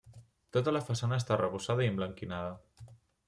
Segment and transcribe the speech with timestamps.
[0.55, 2.91] Tota la façana està arrebossada i emblanquinada.